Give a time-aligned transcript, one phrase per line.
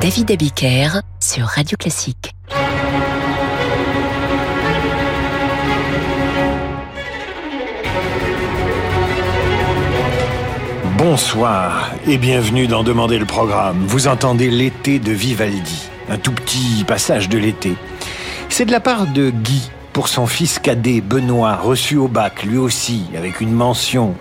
[0.00, 2.32] David Abiker sur Radio Classique.
[10.96, 13.84] Bonsoir et bienvenue dans Demander le programme.
[13.88, 17.74] Vous entendez l'été de Vivaldi, un tout petit passage de l'été.
[18.48, 22.58] C'est de la part de Guy pour son fils cadet Benoît, reçu au bac lui
[22.58, 24.14] aussi avec une mention.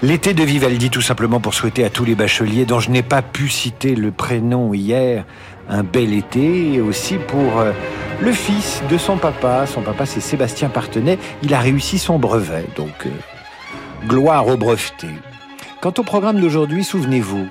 [0.00, 3.20] L'été de Vivaldi tout simplement pour souhaiter à tous les bacheliers dont je n'ai pas
[3.20, 5.24] pu citer le prénom hier
[5.68, 7.72] un bel été et aussi pour euh,
[8.20, 9.66] le fils de son papa.
[9.66, 11.18] Son papa c'est Sébastien Partenay.
[11.42, 15.08] Il a réussi son brevet donc euh, gloire au breveté.
[15.80, 17.48] Quant au programme d'aujourd'hui, souvenez-vous,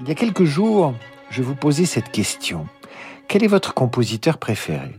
[0.00, 0.94] il y a quelques jours,
[1.28, 2.66] je vous posais cette question.
[3.28, 4.96] Quel est votre compositeur préféré?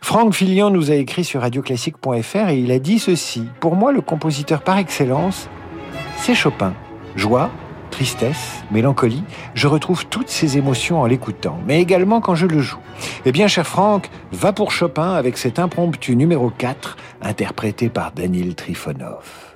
[0.00, 3.48] Franck Filion nous a écrit sur radioclassique.fr et il a dit ceci.
[3.58, 5.48] Pour moi, le compositeur par excellence,
[6.22, 6.72] c'est Chopin.
[7.16, 7.50] Joie,
[7.90, 12.78] tristesse, mélancolie, je retrouve toutes ces émotions en l'écoutant, mais également quand je le joue.
[13.24, 18.54] Eh bien, cher Franck, va pour Chopin avec cet impromptu numéro 4, interprété par Daniel
[18.54, 19.51] Trifonov.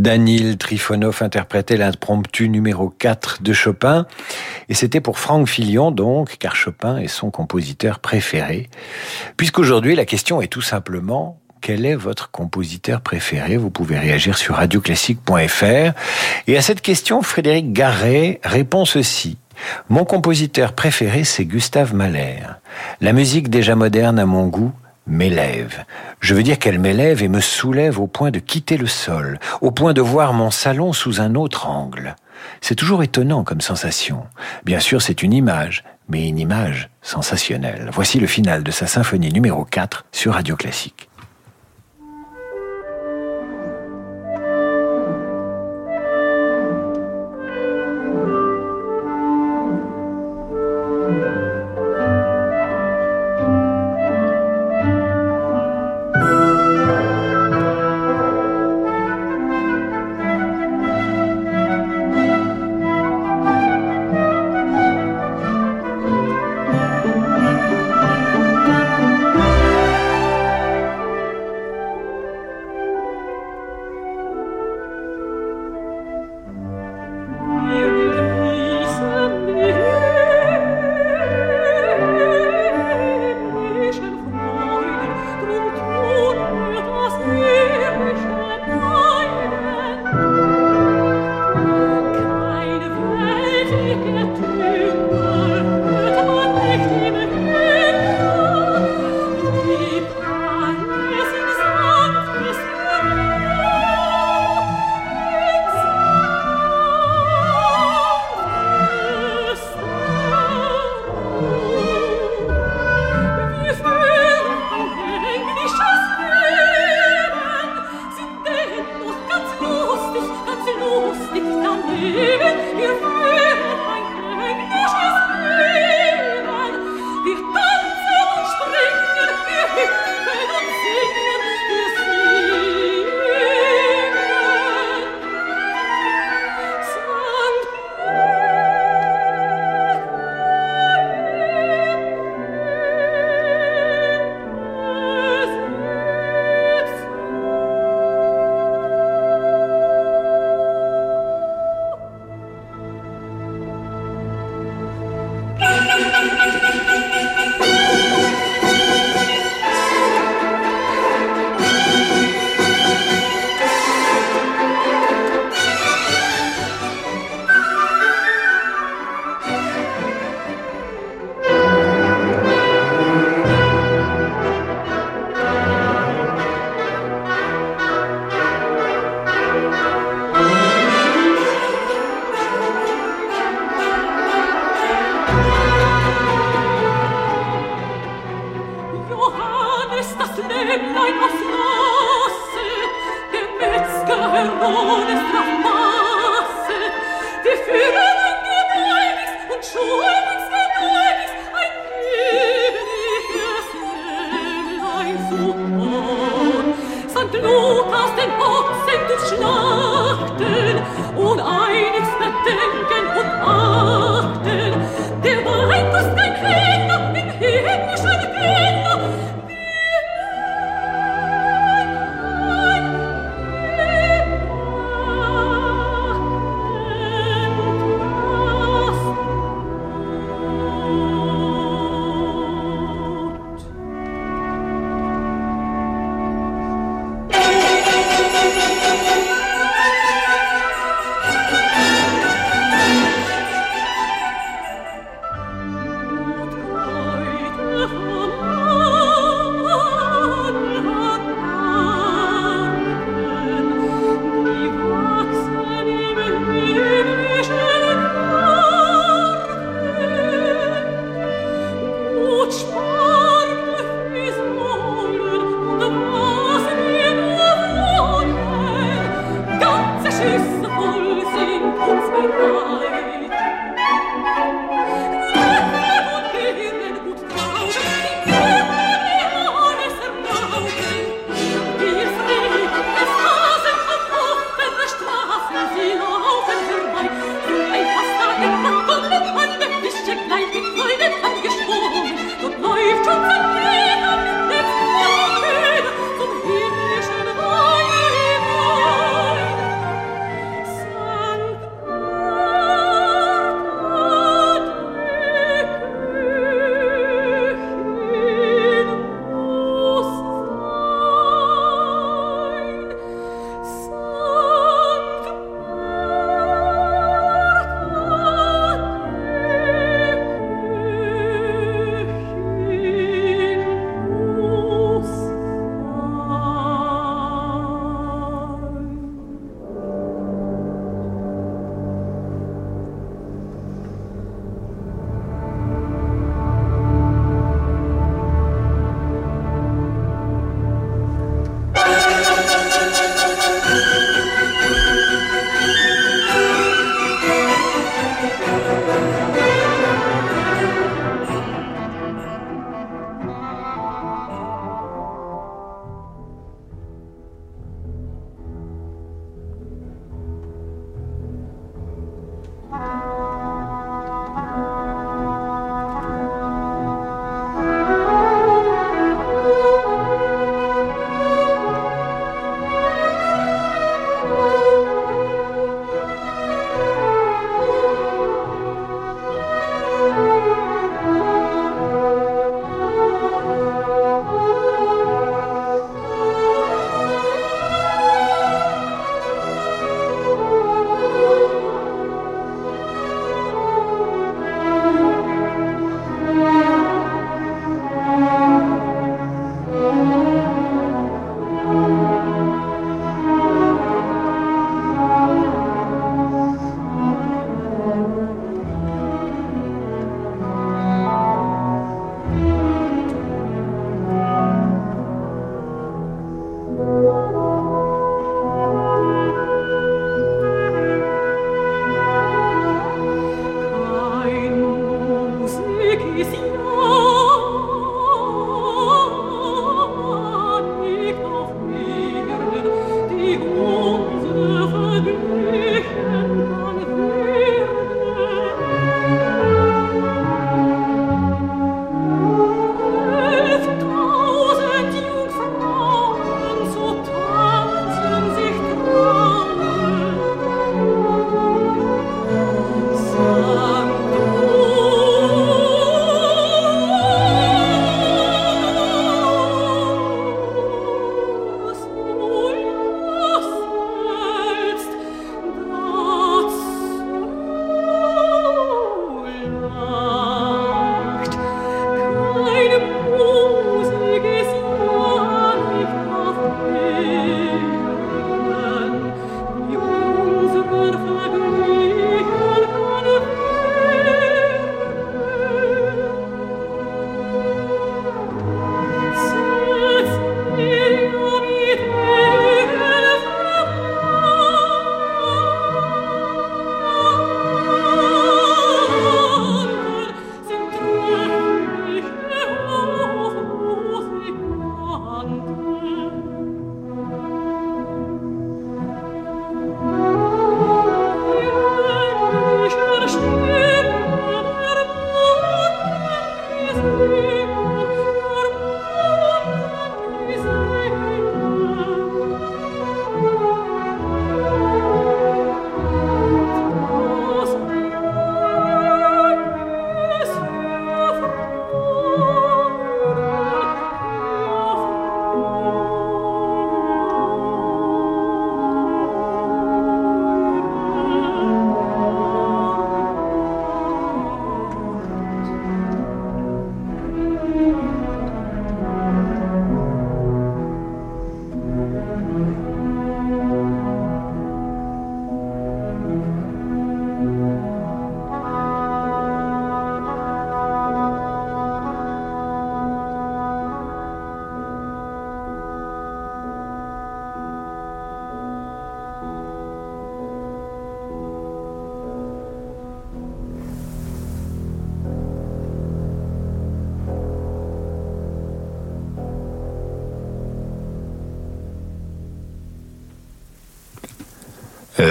[0.00, 4.06] Danil Trifonov interprétait l'impromptu numéro 4 de Chopin.
[4.70, 8.70] Et c'était pour Franck Filion, donc, car Chopin est son compositeur préféré.
[9.36, 13.58] Puisqu'aujourd'hui, la question est tout simplement, quel est votre compositeur préféré?
[13.58, 15.92] Vous pouvez réagir sur radioclassique.fr.
[16.46, 19.36] Et à cette question, Frédéric Garret répond ceci.
[19.90, 22.38] Mon compositeur préféré, c'est Gustave Mahler.
[23.02, 24.72] La musique déjà moderne à mon goût
[25.06, 25.84] m'élève.
[26.20, 29.70] Je veux dire qu'elle m'élève et me soulève au point de quitter le sol, au
[29.70, 32.16] point de voir mon salon sous un autre angle.
[32.60, 34.24] C'est toujours étonnant comme sensation.
[34.64, 37.90] Bien sûr, c'est une image, mais une image sensationnelle.
[37.92, 41.09] Voici le final de sa symphonie numéro 4 sur Radio Classique.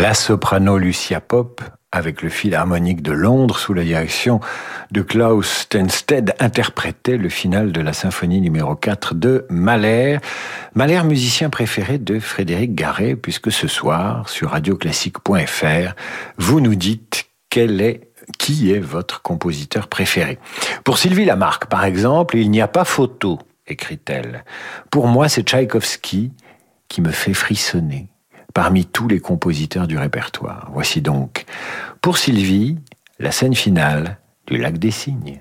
[0.09, 1.61] La soprano Lucia Pop,
[1.91, 4.39] avec le Philharmonique de Londres sous la direction
[4.89, 10.17] de Klaus Stenstedt, interprétait le final de la symphonie numéro 4 de Mahler.
[10.73, 15.93] Mahler, musicien préféré de Frédéric Garret, puisque ce soir, sur radioclassique.fr,
[16.39, 20.39] vous nous dites quel est qui est votre compositeur préféré.
[20.83, 24.43] Pour Sylvie Lamarck, par exemple, il n'y a pas photo, écrit-elle.
[24.89, 26.31] Pour moi, c'est Tchaïkovski
[26.87, 28.07] qui me fait frissonner
[28.59, 30.69] parmi tous les compositeurs du répertoire.
[30.73, 31.45] Voici donc,
[32.01, 32.77] pour Sylvie,
[33.17, 34.17] la scène finale
[34.47, 35.39] du lac des Cygnes.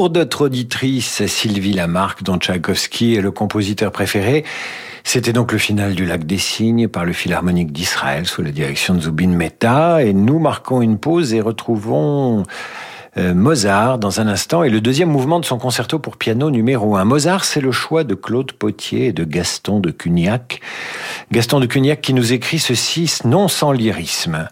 [0.00, 4.44] Pour notre auditrice Sylvie Lamarck, dont Tchaïkovski est le compositeur préféré,
[5.04, 8.94] C'était donc le final du Lac des Cygnes par le Philharmonique d'Israël sous la direction
[8.94, 12.44] de Zubin Mehta et nous marquons une pause et retrouvons
[13.18, 16.96] euh, Mozart dans un instant et le deuxième mouvement de son concerto pour piano numéro
[16.96, 17.04] 1.
[17.04, 20.62] Mozart, c'est le choix de Claude Potier et de Gaston de Cugnac.
[21.30, 24.48] Gaston de Cugnac qui nous écrit ceci, non sans lyrisme.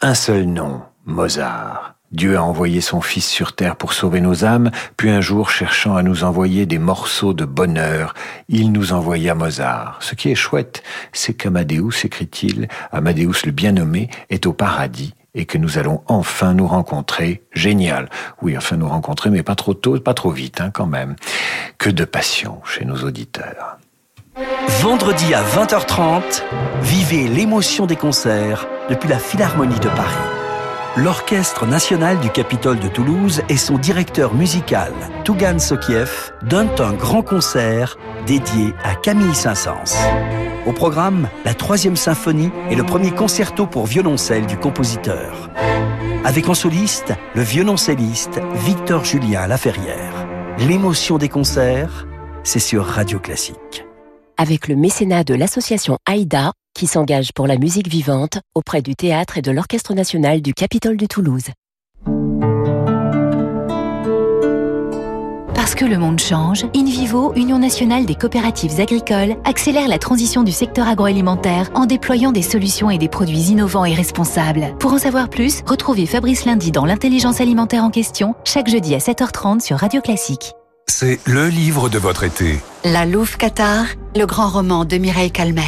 [0.00, 1.91] Un seul nom, Mozart.
[2.12, 5.96] Dieu a envoyé son Fils sur terre pour sauver nos âmes, puis un jour, cherchant
[5.96, 8.14] à nous envoyer des morceaux de bonheur,
[8.48, 9.98] il nous envoya Mozart.
[10.00, 15.46] Ce qui est chouette, c'est qu'Amadeus, écrit-il, Amadeus le bien nommé, est au paradis et
[15.46, 17.42] que nous allons enfin nous rencontrer.
[17.52, 18.10] Génial.
[18.42, 21.16] Oui, enfin nous rencontrer, mais pas trop tôt, pas trop vite hein, quand même.
[21.78, 23.78] Que de passion chez nos auditeurs.
[24.80, 26.42] Vendredi à 20h30,
[26.82, 30.41] vivez l'émotion des concerts depuis la Philharmonie de Paris.
[30.94, 34.92] L'Orchestre national du Capitole de Toulouse et son directeur musical,
[35.24, 39.96] Tougan Sokiev, donnent un grand concert dédié à Camille Saint-Saëns.
[40.66, 45.48] Au programme, la troisième symphonie et le premier concerto pour violoncelle du compositeur.
[46.26, 50.26] Avec en soliste, le violoncelliste Victor Julien Laferrière.
[50.58, 52.06] L'émotion des concerts,
[52.44, 53.86] c'est sur Radio Classique.
[54.36, 59.38] Avec le mécénat de l'association AIDA, qui s'engage pour la musique vivante auprès du théâtre
[59.38, 61.46] et de l'Orchestre national du Capitole de Toulouse.
[65.54, 70.52] Parce que le monde change, InVivo, Union nationale des coopératives agricoles, accélère la transition du
[70.52, 74.76] secteur agroalimentaire en déployant des solutions et des produits innovants et responsables.
[74.80, 78.98] Pour en savoir plus, retrouvez Fabrice Lundi dans l'intelligence alimentaire en question, chaque jeudi à
[78.98, 80.52] 7h30 sur Radio Classique.
[80.88, 82.58] C'est le livre de votre été.
[82.84, 85.64] La Louve Qatar, le grand roman de Mireille Calmel.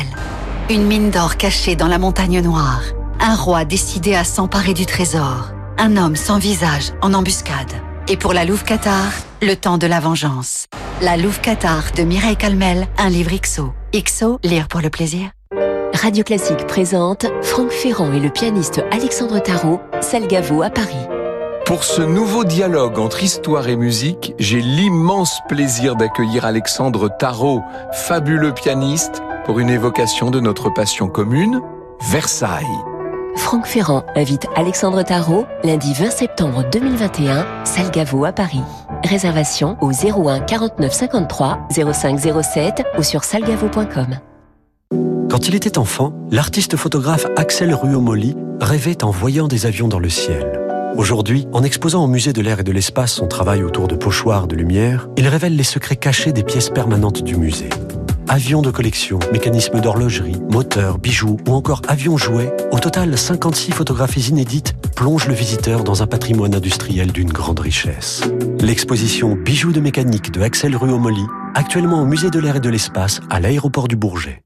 [0.71, 2.81] Une mine d'or cachée dans la montagne noire.
[3.21, 5.51] Un roi décidé à s'emparer du trésor.
[5.77, 7.71] Un homme sans visage en embuscade.
[8.09, 10.65] Et pour la Louve Qatar, le temps de la vengeance.
[11.03, 13.75] La Louve Qatar de Mireille Calmel, un livre XO.
[13.95, 15.29] XO, lire pour le plaisir.
[15.93, 20.97] Radio Classique présente Franck Ferrand et le pianiste Alexandre Tarot, Salgavo à Paris.
[21.67, 28.53] Pour ce nouveau dialogue entre histoire et musique, j'ai l'immense plaisir d'accueillir Alexandre Tarot, fabuleux
[28.53, 31.61] pianiste, pour une évocation de notre passion commune,
[32.11, 32.65] Versailles.
[33.37, 38.63] Franck Ferrand invite Alexandre Tarot lundi 20 septembre 2021, Salgavo à Paris.
[39.05, 44.19] Réservation au 01 49 53 05 07 ou sur salgavo.com.
[45.29, 50.09] Quand il était enfant, l'artiste photographe Axel Ruomoli rêvait en voyant des avions dans le
[50.09, 50.61] ciel.
[50.97, 54.47] Aujourd'hui, en exposant au musée de l'air et de l'espace son travail autour de pochoirs
[54.47, 57.69] de lumière, il révèle les secrets cachés des pièces permanentes du musée.
[58.29, 64.29] Avions de collection, mécanismes d'horlogerie, moteurs, bijoux ou encore avions jouets, au total 56 photographies
[64.29, 68.23] inédites plongent le visiteur dans un patrimoine industriel d'une grande richesse.
[68.61, 73.21] L'exposition Bijoux de mécanique de Axel Ruomoli, actuellement au musée de l'air et de l'espace
[73.29, 74.43] à l'aéroport du Bourget.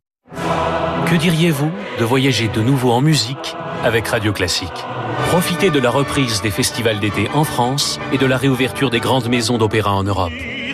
[1.07, 4.85] Que diriez-vous de voyager de nouveau en musique avec Radio Classique?
[5.29, 9.29] Profitez de la reprise des festivals d'été en France et de la réouverture des grandes
[9.29, 10.33] maisons d'opéra en Europe.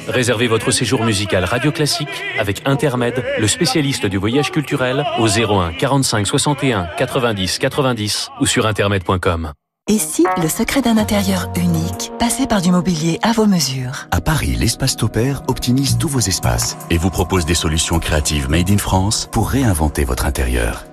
[0.09, 5.73] Réservez votre séjour musical Radio Classique avec Intermed, le spécialiste du voyage culturel, au 01
[5.73, 9.53] 45 61 90 90 ou sur intermed.com.
[9.87, 14.07] Et si le secret d'un intérieur unique passait par du mobilier à vos mesures?
[14.11, 18.71] À Paris, l'espace Topair optimise tous vos espaces et vous propose des solutions créatives made
[18.71, 20.85] in France pour réinventer votre intérieur.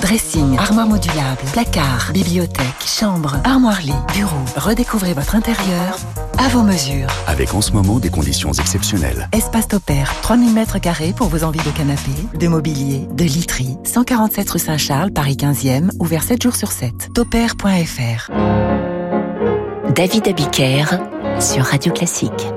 [0.00, 4.44] Dressing, armoire modulable, placard, bibliothèque, chambre, armoire-lit, bureau.
[4.56, 5.98] Redécouvrez votre intérieur
[6.38, 7.08] à vos mesures.
[7.26, 9.28] Avec en ce moment des conditions exceptionnelles.
[9.32, 13.76] Espace Topair, 3000 mètres carrés pour vos envies de canapé, de mobilier, de literie.
[13.84, 17.10] 147 rue Saint-Charles, Paris 15e, ouvert 7 jours sur 7.
[17.14, 18.32] Topair.fr
[19.94, 20.84] David Abiker
[21.38, 22.52] sur Radio Classique.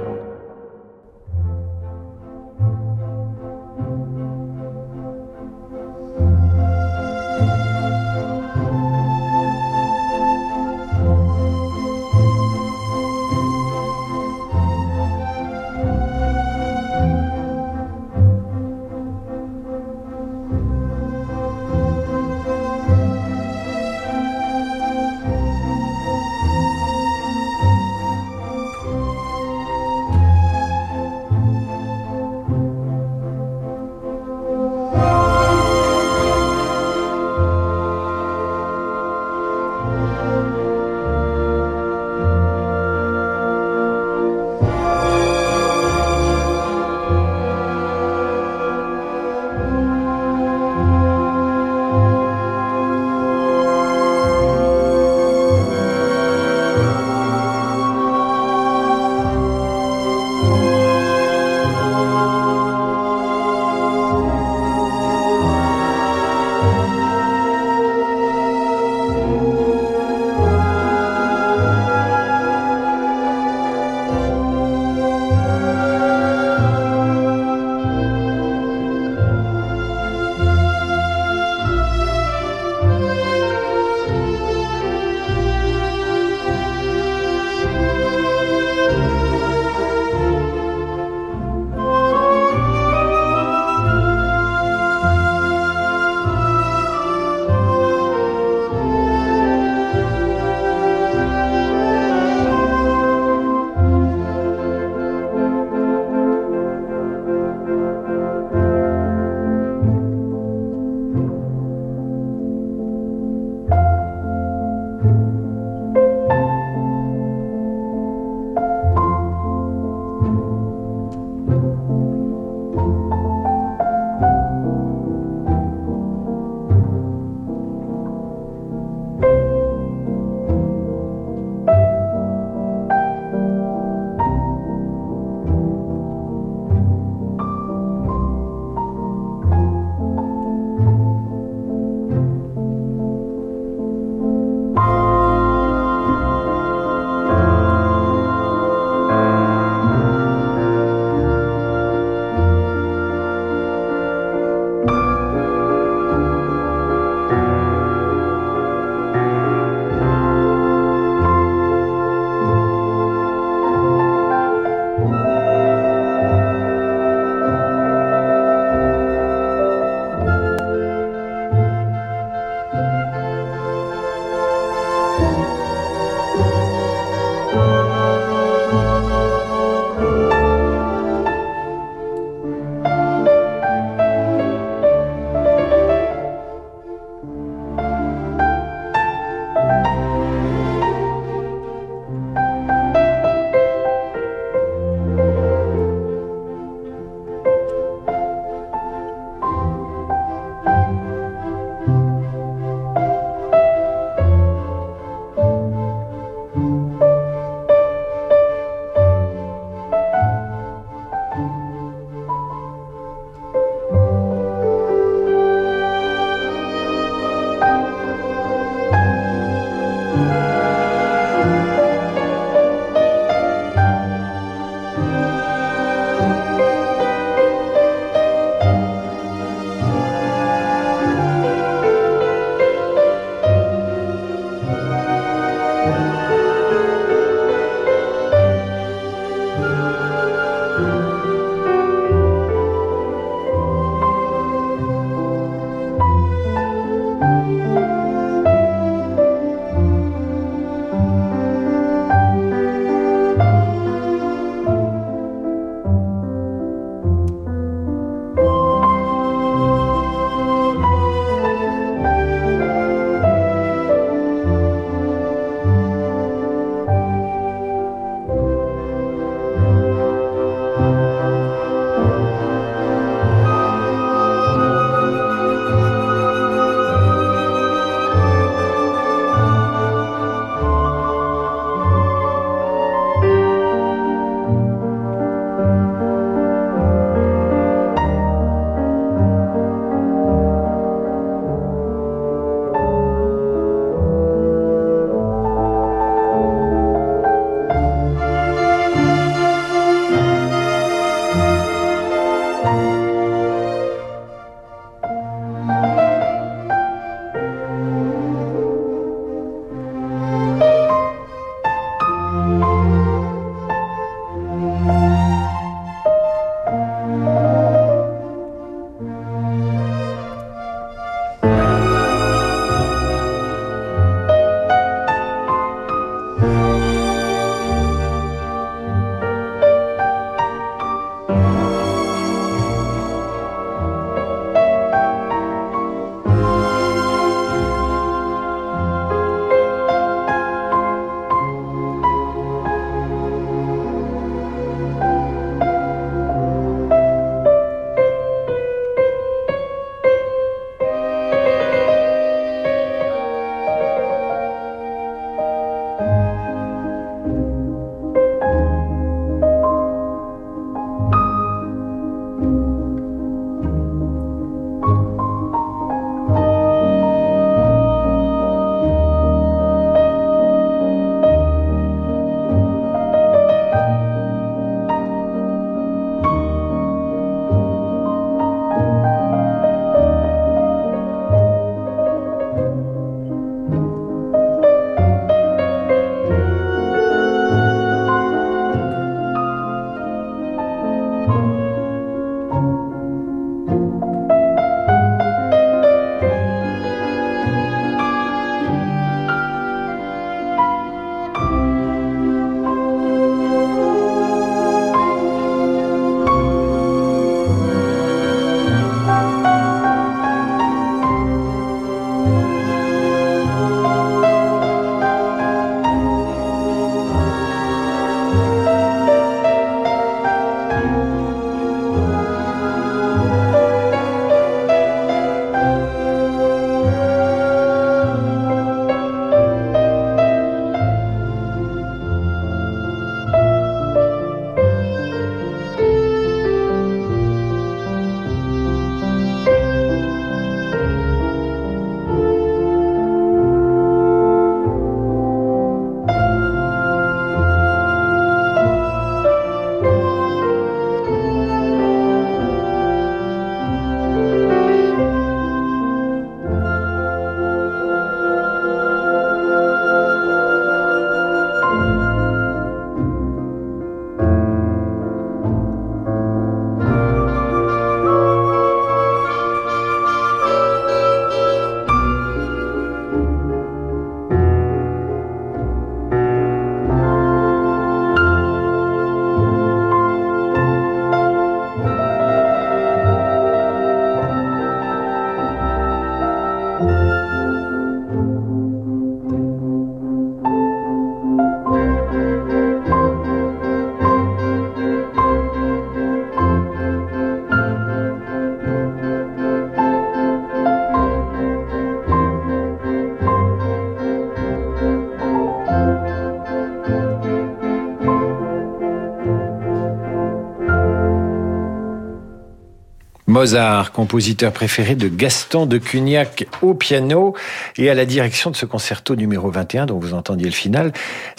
[513.36, 517.36] Mozart, compositeur préféré de Gaston de Cugnac au piano
[517.78, 520.94] et à la direction de ce concerto numéro 21 dont vous entendiez le final,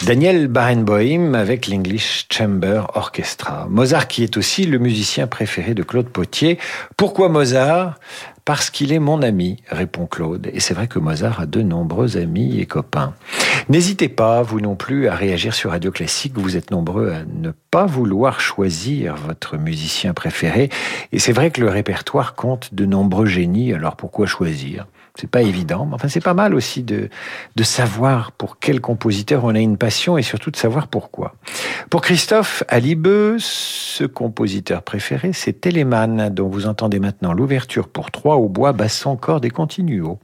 [0.05, 3.67] Daniel Barenboim avec l'English Chamber Orchestra.
[3.71, 6.59] Mozart qui est aussi le musicien préféré de Claude Potier.
[6.99, 7.99] Pourquoi Mozart?
[8.47, 10.49] Parce qu'il est mon ami, répond Claude.
[10.53, 13.13] Et c'est vrai que Mozart a de nombreux amis et copains.
[13.69, 16.39] N'hésitez pas, vous non plus, à réagir sur Radio Classique.
[16.39, 20.71] Vous êtes nombreux à ne pas vouloir choisir votre musicien préféré.
[21.11, 24.87] Et c'est vrai que le répertoire compte de nombreux génies, alors pourquoi choisir?
[25.19, 27.09] C'est pas évident, mais enfin c'est pas mal aussi de,
[27.57, 31.35] de savoir pour quel compositeur on a une passion et surtout de savoir pourquoi.
[31.91, 38.37] Pour Christophe Alibeux, ce compositeur préféré, c'est Telemann, dont vous entendez maintenant l'ouverture pour trois
[38.37, 40.19] au bois, basson, cordes et continuo.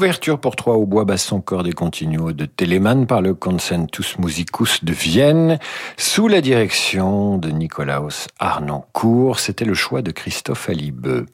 [0.00, 4.94] L'ouverture pour trois au bois basson corde continuo de Telemann par le Consentus Musicus de
[4.94, 5.58] Vienne
[5.98, 9.40] sous la direction de Nicolaus Arnoncourt.
[9.40, 11.26] C'était le choix de Christophe Alibeux.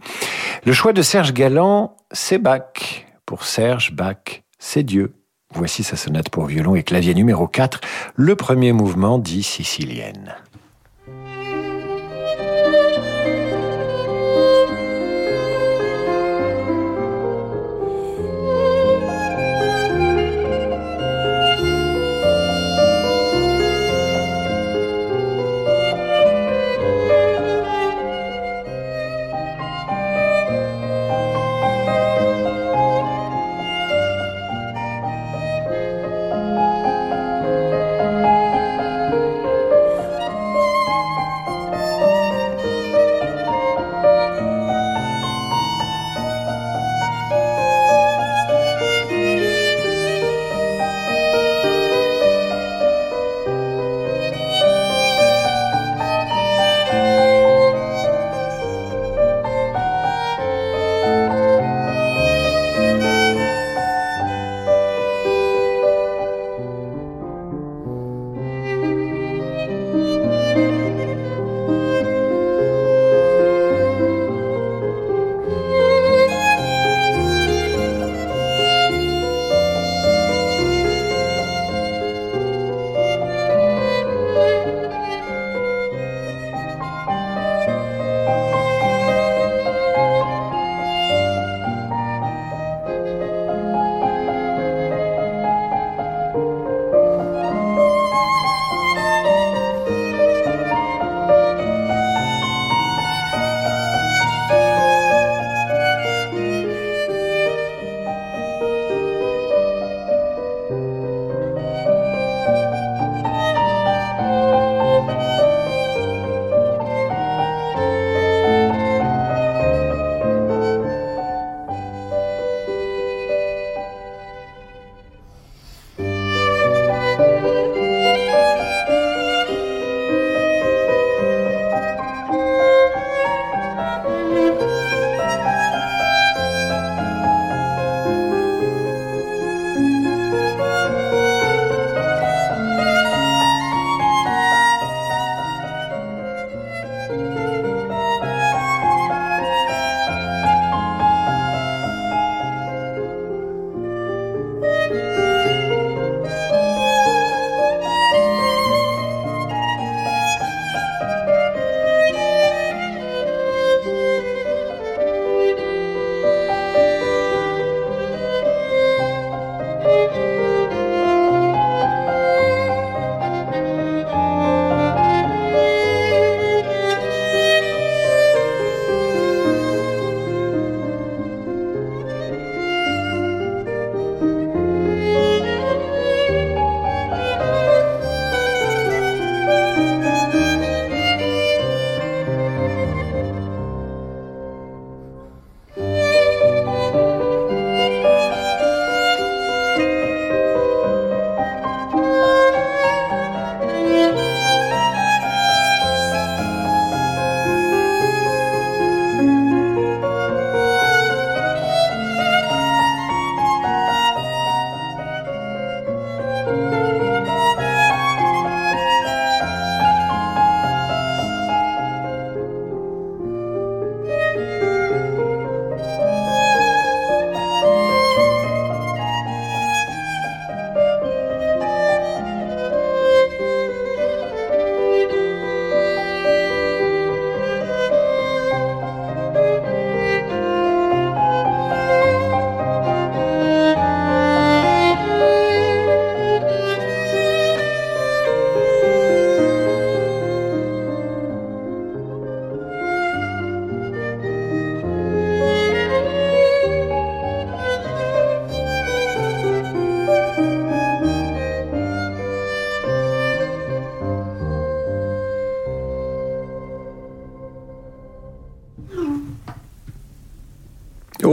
[0.64, 3.07] Le choix de Serge Galland, c'est Bach.
[3.25, 5.14] Pour Serge, Bach, c'est Dieu.
[5.55, 7.81] Voici sa sonate pour violon et clavier numéro 4,
[8.17, 10.35] le premier mouvement dit sicilienne.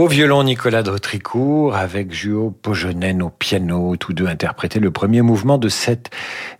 [0.04, 5.56] Au violon, Nicolas Dautricourt, avec Juo Pojonen au piano, tous deux interprétaient le premier mouvement
[5.56, 6.10] de cette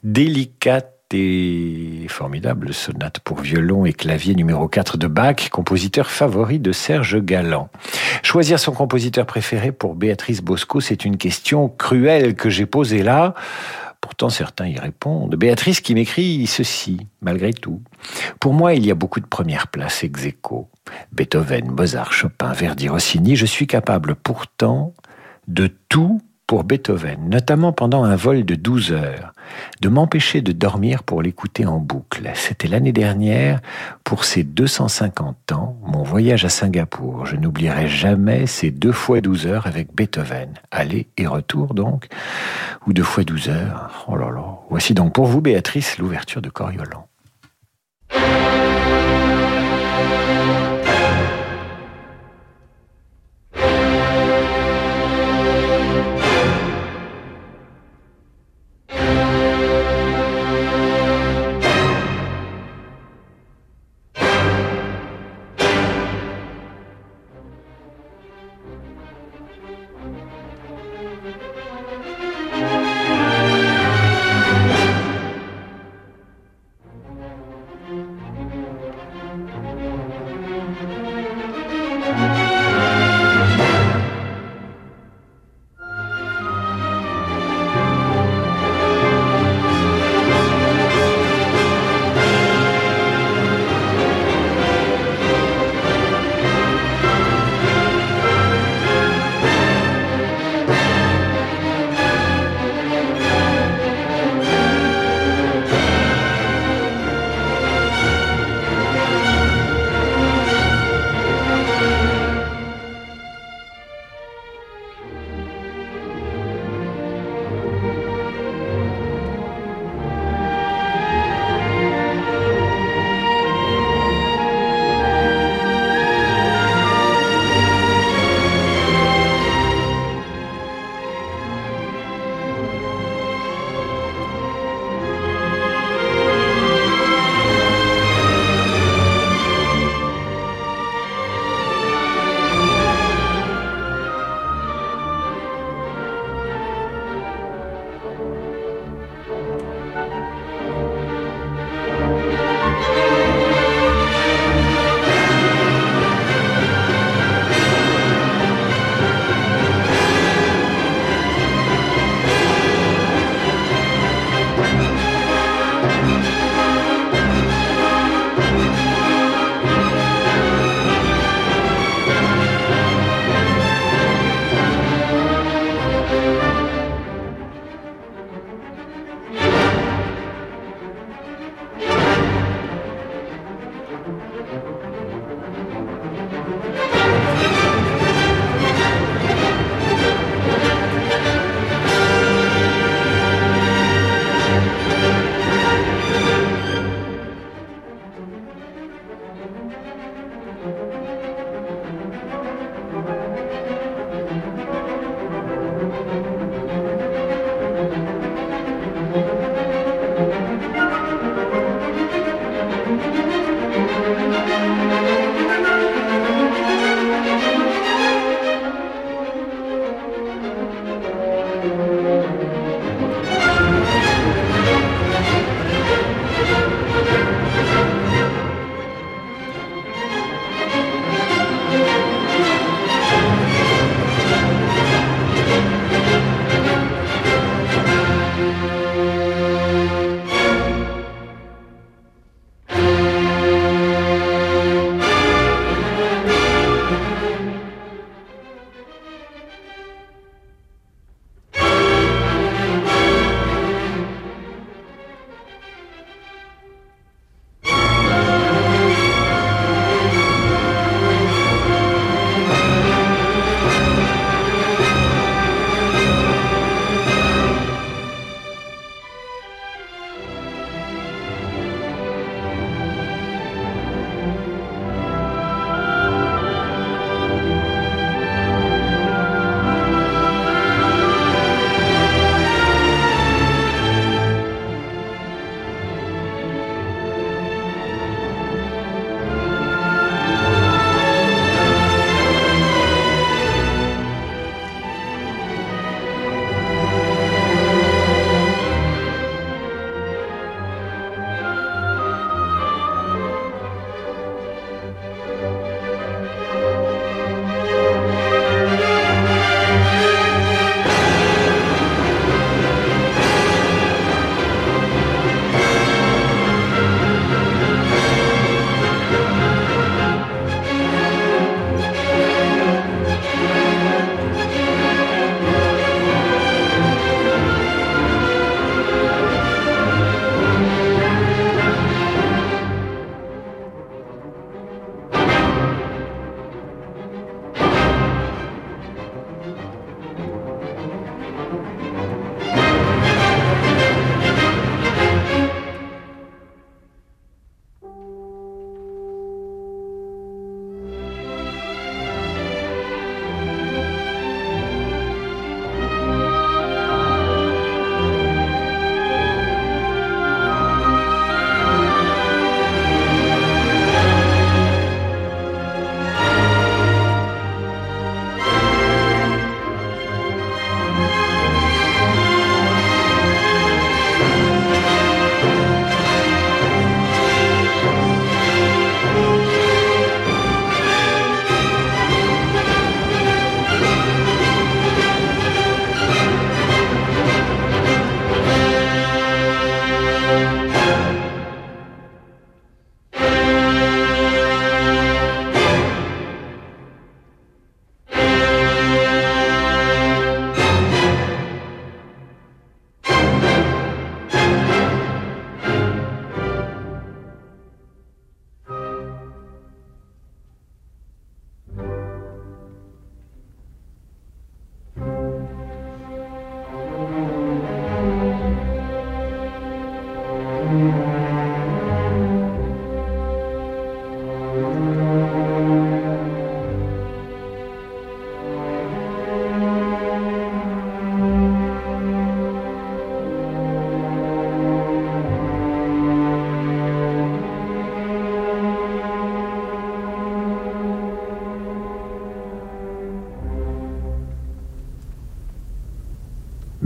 [0.02, 6.72] délicate et formidable sonate pour violon et clavier numéro 4 de Bach, compositeur favori de
[6.72, 7.68] Serge Galland.
[8.22, 13.34] Choisir son compositeur préféré pour Béatrice Bosco, c'est une question cruelle que j'ai posée là.
[14.04, 15.34] Pourtant, certains y répondent.
[15.34, 17.80] Béatrice qui m'écrit ceci, malgré tout.
[18.38, 20.68] Pour moi, il y a beaucoup de premières places ex aequo.
[21.12, 23.34] Beethoven, Mozart, Chopin, Verdi, Rossini.
[23.34, 24.92] Je suis capable pourtant
[25.48, 29.32] de tout pour Beethoven, notamment pendant un vol de 12 heures,
[29.80, 32.30] de m'empêcher de dormir pour l'écouter en boucle.
[32.34, 33.60] C'était l'année dernière,
[34.04, 37.26] pour ses 250 ans, mon voyage à Singapour.
[37.26, 40.52] Je n'oublierai jamais ces deux fois 12 heures avec Beethoven.
[40.70, 42.08] Aller et retour donc,
[42.86, 44.04] ou deux fois 12 heures.
[44.08, 44.58] Oh là là.
[44.68, 47.08] Voici donc pour vous, Béatrice, l'ouverture de Coriolan.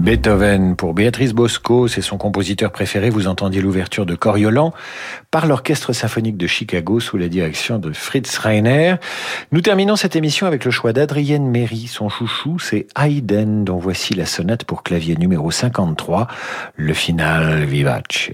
[0.09, 3.11] Beethoven pour Béatrice Bosco, c'est son compositeur préféré.
[3.11, 4.73] Vous entendiez l'ouverture de Coriolan
[5.31, 8.95] par l'Orchestre symphonique de Chicago sous la direction de Fritz Reiner.
[9.53, 11.89] Nous terminons cette émission avec le choix d'Adrienne Méry.
[11.89, 16.27] Son chouchou, c'est Haydn, dont voici la sonate pour clavier numéro 53,
[16.77, 18.31] le final vivace.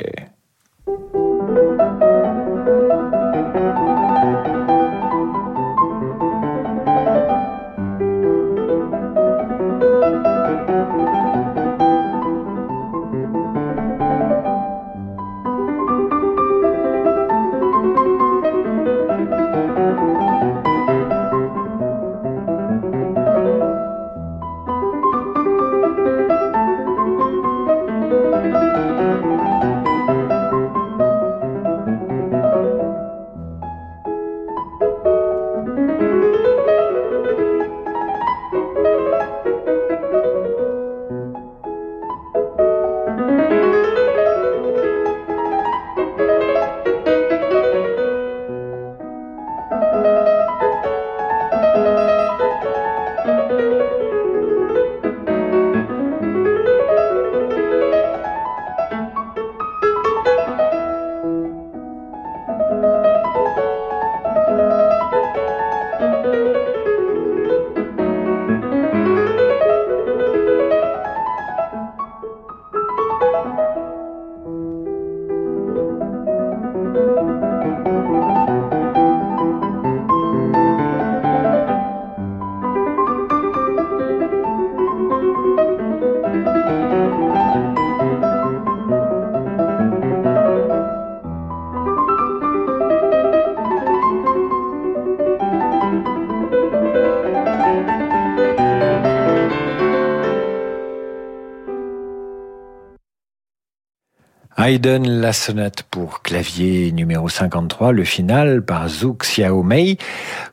[104.67, 109.99] Haydn, la sonate pour clavier numéro 53, le final par Zhou Xiaomei.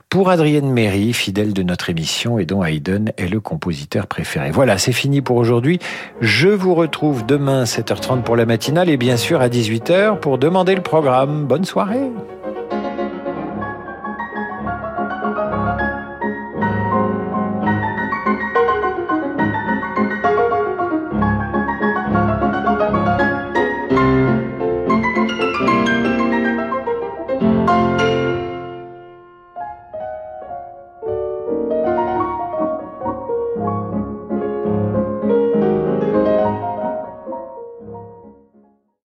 [0.10, 4.52] Pour Adrienne Méry, fidèle de notre émission et dont Haydn est le compositeur préféré.
[4.52, 5.80] Voilà, c'est fini pour aujourd'hui.
[6.20, 10.76] Je vous retrouve demain 7h30 pour la matinale et bien sûr à 18h pour demander
[10.76, 11.46] le programme.
[11.46, 12.12] Bonne soirée